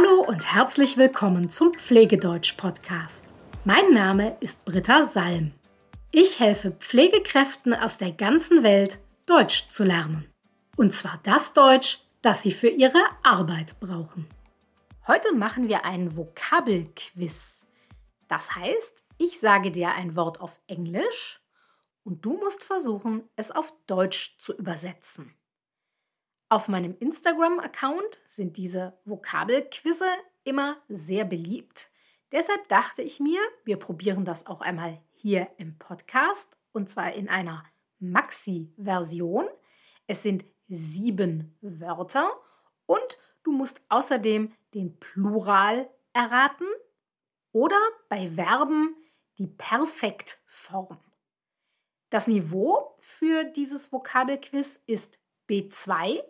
Hallo 0.00 0.22
und 0.22 0.54
herzlich 0.54 0.96
willkommen 0.96 1.50
zum 1.50 1.74
Pflegedeutsch-Podcast. 1.74 3.24
Mein 3.64 3.92
Name 3.92 4.36
ist 4.40 4.64
Britta 4.64 5.04
Salm. 5.04 5.52
Ich 6.10 6.40
helfe 6.40 6.70
Pflegekräften 6.70 7.74
aus 7.74 7.98
der 7.98 8.12
ganzen 8.12 8.62
Welt, 8.62 8.98
Deutsch 9.26 9.68
zu 9.68 9.84
lernen. 9.84 10.32
Und 10.76 10.94
zwar 10.94 11.20
das 11.24 11.52
Deutsch, 11.52 11.98
das 12.22 12.42
sie 12.42 12.52
für 12.52 12.68
ihre 12.68 13.02
Arbeit 13.22 13.78
brauchen. 13.80 14.26
Heute 15.06 15.34
machen 15.34 15.68
wir 15.68 15.84
einen 15.84 16.16
Vokabelquiz. 16.16 17.66
Das 18.28 18.54
heißt, 18.54 19.04
ich 19.18 19.38
sage 19.38 19.70
dir 19.70 19.90
ein 19.92 20.16
Wort 20.16 20.40
auf 20.40 20.58
Englisch 20.66 21.40
und 22.04 22.24
du 22.24 22.38
musst 22.38 22.64
versuchen, 22.64 23.28
es 23.36 23.50
auf 23.50 23.74
Deutsch 23.86 24.38
zu 24.38 24.54
übersetzen. 24.54 25.34
Auf 26.52 26.66
meinem 26.66 26.96
Instagram-Account 26.98 28.18
sind 28.26 28.56
diese 28.56 28.98
Vokabelquizze 29.04 30.08
immer 30.42 30.78
sehr 30.88 31.24
beliebt. 31.24 31.92
Deshalb 32.32 32.68
dachte 32.68 33.02
ich 33.02 33.20
mir, 33.20 33.40
wir 33.62 33.76
probieren 33.76 34.24
das 34.24 34.48
auch 34.48 34.60
einmal 34.60 35.00
hier 35.12 35.46
im 35.58 35.78
Podcast 35.78 36.48
und 36.72 36.90
zwar 36.90 37.12
in 37.12 37.28
einer 37.28 37.62
Maxi-Version. 38.00 39.46
Es 40.08 40.24
sind 40.24 40.44
sieben 40.66 41.56
Wörter 41.60 42.32
und 42.86 43.18
du 43.44 43.52
musst 43.52 43.80
außerdem 43.88 44.52
den 44.74 44.98
Plural 44.98 45.88
erraten 46.14 46.66
oder 47.52 47.78
bei 48.08 48.28
Verben 48.28 48.96
die 49.38 49.46
Perfektform. 49.46 50.98
Das 52.08 52.26
Niveau 52.26 52.96
für 52.98 53.44
dieses 53.44 53.92
Vokabelquiz 53.92 54.80
ist 54.86 55.20
B2 55.48 56.24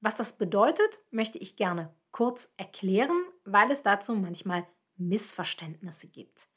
was 0.00 0.16
das 0.16 0.32
bedeutet, 0.32 1.00
möchte 1.10 1.38
ich 1.38 1.56
gerne 1.56 1.94
kurz 2.10 2.50
erklären, 2.56 3.24
weil 3.44 3.70
es 3.70 3.82
dazu 3.82 4.14
manchmal 4.14 4.66
Missverständnisse 4.96 6.08
gibt. 6.08 6.48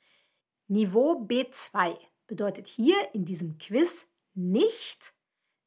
Niveau 0.68 1.26
B2 1.26 1.98
bedeutet 2.28 2.68
hier 2.68 3.14
in 3.14 3.26
diesem 3.26 3.58
Quiz 3.58 4.08
nicht, 4.34 5.14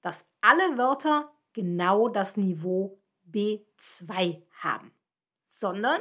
dass 0.03 0.25
alle 0.41 0.79
Wörter 0.79 1.33
genau 1.53 2.09
das 2.09 2.37
Niveau 2.37 3.01
B2 3.31 4.43
haben, 4.61 4.93
sondern 5.51 6.01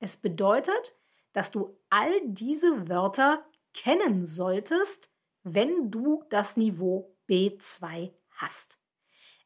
es 0.00 0.16
bedeutet, 0.16 0.94
dass 1.32 1.50
du 1.50 1.78
all 1.90 2.12
diese 2.24 2.88
Wörter 2.88 3.44
kennen 3.72 4.26
solltest, 4.26 5.10
wenn 5.44 5.90
du 5.90 6.24
das 6.28 6.56
Niveau 6.56 7.16
B2 7.28 8.12
hast. 8.30 8.81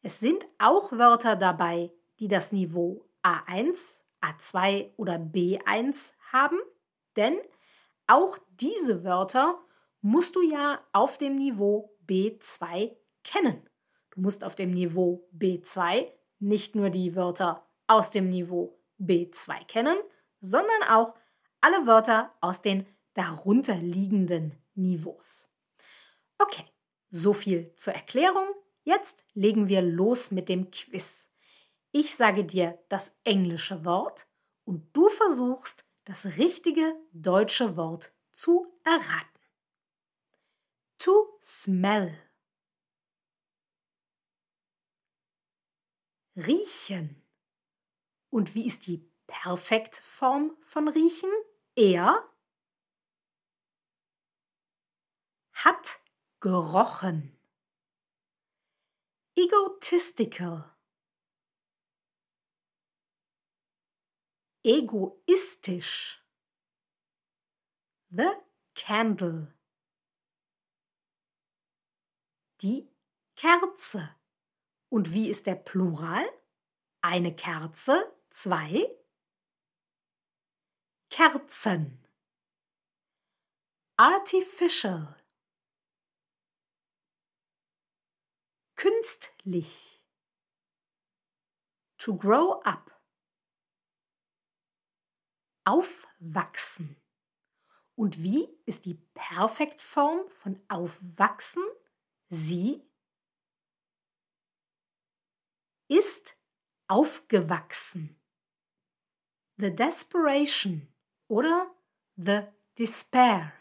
Es 0.06 0.20
sind 0.20 0.46
auch 0.58 0.92
Wörter 0.92 1.34
dabei, 1.34 1.90
die 2.20 2.28
das 2.28 2.52
Niveau 2.52 3.04
A1, 3.24 3.76
A2 4.20 4.92
oder 4.96 5.16
B1 5.16 6.12
haben, 6.30 6.60
denn 7.16 7.36
auch 8.06 8.38
diese 8.60 9.02
Wörter 9.02 9.58
musst 10.02 10.36
du 10.36 10.42
ja 10.42 10.78
auf 10.92 11.18
dem 11.18 11.34
Niveau 11.34 11.92
B2 12.08 12.94
kennen. 13.24 13.68
Du 14.10 14.20
musst 14.20 14.44
auf 14.44 14.54
dem 14.54 14.70
Niveau 14.70 15.28
B2 15.36 16.06
nicht 16.38 16.76
nur 16.76 16.90
die 16.90 17.16
Wörter 17.16 17.66
aus 17.88 18.12
dem 18.12 18.30
Niveau 18.30 18.78
B2 19.00 19.66
kennen, 19.66 19.98
sondern 20.40 20.84
auch 20.88 21.16
alle 21.60 21.84
Wörter 21.84 22.32
aus 22.40 22.62
den 22.62 22.86
darunterliegenden 23.14 24.56
Niveaus. 24.76 25.50
Okay, 26.38 26.62
so 27.10 27.32
viel 27.32 27.74
zur 27.74 27.94
Erklärung. 27.94 28.46
Jetzt 28.86 29.24
legen 29.34 29.66
wir 29.66 29.82
los 29.82 30.30
mit 30.30 30.48
dem 30.48 30.70
Quiz. 30.70 31.28
Ich 31.90 32.14
sage 32.14 32.44
dir 32.44 32.78
das 32.88 33.12
englische 33.24 33.84
Wort 33.84 34.28
und 34.64 34.96
du 34.96 35.08
versuchst, 35.08 35.84
das 36.04 36.24
richtige 36.38 36.94
deutsche 37.12 37.76
Wort 37.76 38.14
zu 38.32 38.78
erraten. 38.84 39.40
To 40.98 41.36
smell. 41.42 42.16
Riechen. 46.36 47.20
Und 48.30 48.54
wie 48.54 48.68
ist 48.68 48.86
die 48.86 49.10
Perfektform 49.26 50.56
von 50.62 50.86
riechen? 50.86 51.30
Er 51.74 52.22
hat 55.54 55.98
gerochen 56.38 57.35
egotistical, 59.36 60.64
egoistisch, 64.64 66.22
the 68.10 68.30
candle, 68.74 69.52
die 72.62 72.88
Kerze. 73.36 74.16
Und 74.88 75.12
wie 75.12 75.28
ist 75.30 75.46
der 75.46 75.56
Plural? 75.56 76.26
Eine 77.02 77.36
Kerze, 77.36 78.10
zwei 78.30 78.90
Kerzen. 81.10 82.02
Artificial 83.98 85.15
künstlich. 88.76 90.02
To 91.98 92.16
grow 92.16 92.62
up. 92.64 92.92
Aufwachsen. 95.64 96.96
Und 97.96 98.22
wie 98.22 98.46
ist 98.66 98.84
die 98.84 98.94
Perfektform 99.14 100.28
von 100.28 100.62
aufwachsen? 100.68 101.64
Sie 102.28 102.86
ist 105.88 106.36
aufgewachsen. 106.88 108.20
The 109.56 109.74
desperation 109.74 110.94
oder 111.28 111.74
the 112.16 112.42
despair. 112.78 113.52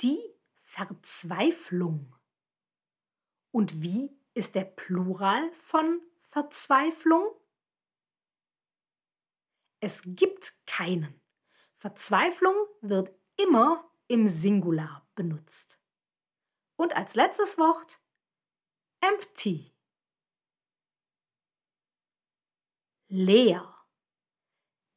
Die 0.00 0.33
Verzweiflung. 0.74 2.12
Und 3.52 3.80
wie 3.80 4.10
ist 4.34 4.56
der 4.56 4.64
Plural 4.64 5.52
von 5.52 6.02
Verzweiflung? 6.24 7.24
Es 9.78 10.02
gibt 10.04 10.52
keinen. 10.66 11.20
Verzweiflung 11.76 12.56
wird 12.80 13.14
immer 13.36 13.88
im 14.08 14.26
Singular 14.26 15.06
benutzt. 15.14 15.78
Und 16.74 16.96
als 16.96 17.14
letztes 17.14 17.56
Wort 17.56 18.00
empty. 19.00 19.72
Leer. 23.06 23.72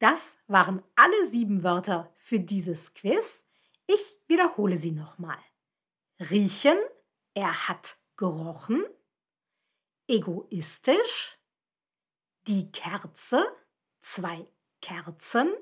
Das 0.00 0.36
waren 0.48 0.82
alle 0.96 1.28
sieben 1.30 1.62
Wörter 1.62 2.12
für 2.18 2.40
dieses 2.40 2.94
Quiz. 2.94 3.44
Ich 3.86 4.16
wiederhole 4.26 4.78
sie 4.78 4.90
nochmal 4.90 5.38
riechen, 6.18 6.78
er 7.34 7.68
hat 7.68 7.98
gerochen, 8.16 8.84
egoistisch, 10.08 11.38
die 12.46 12.70
Kerze, 12.72 13.44
zwei 14.00 14.46
Kerzen, 14.80 15.52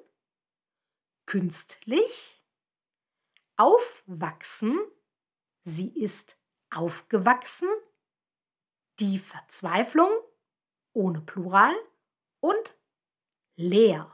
künstlich, 1.26 2.42
aufwachsen, 3.56 4.78
sie 5.64 5.88
ist 5.88 6.38
aufgewachsen, 6.70 7.68
die 9.00 9.18
Verzweiflung 9.18 10.10
ohne 10.92 11.20
Plural 11.20 11.74
und 12.40 12.74
leer. 13.56 14.10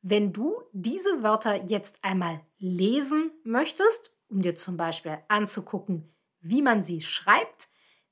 Wenn 0.00 0.32
du 0.32 0.62
diese 0.72 1.22
Wörter 1.22 1.64
jetzt 1.64 2.02
einmal 2.02 2.46
lesen 2.58 3.32
möchtest 3.44 4.12
um 4.28 4.42
dir 4.42 4.56
zum 4.56 4.76
Beispiel 4.76 5.18
anzugucken, 5.28 6.12
wie 6.40 6.62
man 6.62 6.84
sie 6.84 7.00
schreibt, 7.00 7.68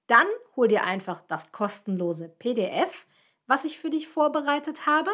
dann 0.07 0.27
hol 0.55 0.69
dir 0.69 0.85
einfach 0.85 1.21
das 1.23 1.51
kostenlose 1.53 2.29
PDF, 2.29 3.07
was 3.47 3.65
ich 3.65 3.79
für 3.79 3.89
dich 3.91 4.09
vorbereitet 4.09 4.87
habe. 4.87 5.11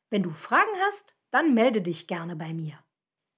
Wenn 0.10 0.24
du 0.24 0.32
Fragen 0.32 0.72
hast, 0.88 1.16
dann 1.32 1.54
melde 1.54 1.82
dich 1.82 2.08
gerne 2.08 2.36
bei 2.36 2.54
mir. 2.54 2.78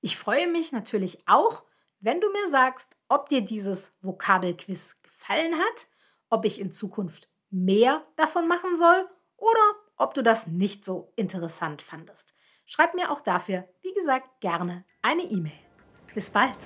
Ich 0.01 0.17
freue 0.17 0.47
mich 0.47 0.71
natürlich 0.71 1.27
auch, 1.27 1.63
wenn 1.99 2.21
du 2.21 2.29
mir 2.31 2.49
sagst, 2.49 2.95
ob 3.07 3.29
dir 3.29 3.41
dieses 3.41 3.91
Vokabelquiz 4.01 4.97
gefallen 5.01 5.55
hat, 5.55 5.87
ob 6.29 6.45
ich 6.45 6.59
in 6.59 6.71
Zukunft 6.71 7.29
mehr 7.49 8.05
davon 8.15 8.47
machen 8.47 8.75
soll 8.75 9.09
oder 9.37 9.61
ob 9.97 10.13
du 10.13 10.21
das 10.21 10.47
nicht 10.47 10.85
so 10.85 11.11
interessant 11.15 11.81
fandest. 11.81 12.33
Schreib 12.65 12.95
mir 12.95 13.11
auch 13.11 13.21
dafür, 13.21 13.67
wie 13.81 13.93
gesagt, 13.93 14.41
gerne 14.41 14.85
eine 15.01 15.23
E-Mail. 15.23 15.59
Bis 16.13 16.29
bald! 16.29 16.57